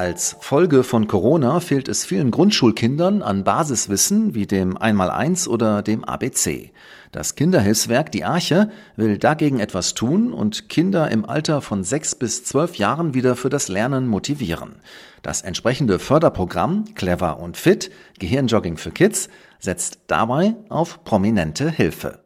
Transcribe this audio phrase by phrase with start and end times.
[0.00, 6.04] Als Folge von Corona fehlt es vielen Grundschulkindern an Basiswissen wie dem Einmaleins oder dem
[6.04, 6.72] ABC.
[7.12, 12.44] Das Kinderhilfswerk Die Arche will dagegen etwas tun und Kinder im Alter von sechs bis
[12.44, 14.76] zwölf Jahren wieder für das Lernen motivieren.
[15.20, 19.28] Das entsprechende Förderprogramm Clever und Fit Gehirnjogging für Kids
[19.58, 22.19] setzt dabei auf prominente Hilfe.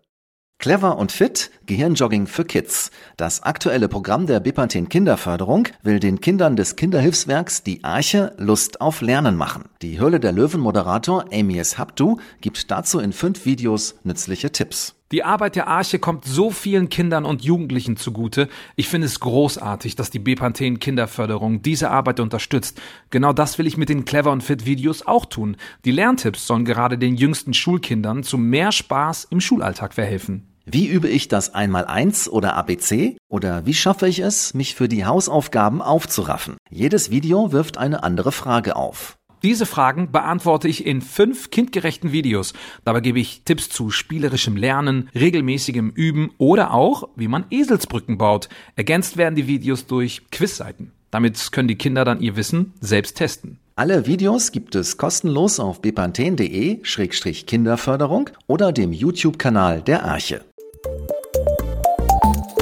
[0.64, 2.90] Clever und Fit Gehirnjogging für Kids.
[3.18, 9.02] Das aktuelle Programm der Bepanthen Kinderförderung will den Kindern des Kinderhilfswerks Die Arche Lust auf
[9.02, 9.66] Lernen machen.
[9.82, 14.94] Die Höhle der Löwen Moderator Amias Habdu gibt dazu in fünf Videos nützliche Tipps.
[15.12, 18.48] Die Arbeit der Arche kommt so vielen Kindern und Jugendlichen zugute.
[18.74, 22.80] Ich finde es großartig, dass die Bepanthen Kinderförderung diese Arbeit unterstützt.
[23.10, 25.58] Genau das will ich mit den Clever und Fit Videos auch tun.
[25.84, 30.53] Die Lerntipps sollen gerade den jüngsten Schulkindern zu mehr Spaß im Schulalltag verhelfen.
[30.66, 33.16] Wie übe ich das Einmaleins oder ABC?
[33.28, 36.56] Oder wie schaffe ich es, mich für die Hausaufgaben aufzuraffen?
[36.70, 39.18] Jedes Video wirft eine andere Frage auf.
[39.42, 42.54] Diese Fragen beantworte ich in fünf kindgerechten Videos.
[42.82, 48.48] Dabei gebe ich Tipps zu spielerischem Lernen, regelmäßigem Üben oder auch, wie man Eselsbrücken baut.
[48.74, 50.92] Ergänzt werden die Videos durch Quizseiten.
[51.10, 53.58] Damit können die Kinder dann ihr Wissen selbst testen.
[53.76, 60.42] Alle Videos gibt es kostenlos auf bepanthen.de-kinderförderung oder dem YouTube-Kanal der Arche.